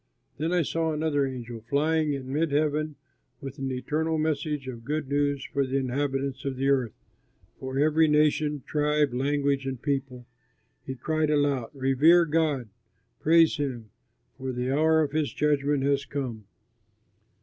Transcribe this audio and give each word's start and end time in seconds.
Then 0.39 0.51
I 0.51 0.63
saw 0.63 0.91
another 0.93 1.27
angel 1.27 1.61
flying 1.69 2.13
in 2.13 2.33
mid 2.33 2.51
heaven 2.51 2.95
with 3.39 3.59
an 3.59 3.69
eternal 3.69 4.17
message 4.17 4.67
of 4.67 4.83
good 4.83 5.07
news 5.09 5.45
for 5.45 5.63
the 5.63 5.77
inhabitants 5.77 6.43
of 6.43 6.55
the 6.57 6.69
earth, 6.69 6.95
for 7.59 7.77
every 7.77 8.07
nation, 8.07 8.63
tribe, 8.65 9.13
language, 9.13 9.67
and 9.67 9.79
people. 9.79 10.25
He 10.87 10.95
cried 10.95 11.29
aloud, 11.29 11.69
"Revere 11.75 12.25
God, 12.25 12.69
praise 13.19 13.57
him, 13.57 13.91
for 14.39 14.51
the 14.51 14.71
hour 14.71 15.01
of 15.03 15.11
his 15.11 15.33
judgment 15.33 15.83
has 15.83 16.03
come. 16.05 16.45